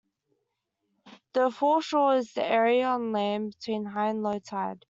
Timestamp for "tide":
4.39-4.79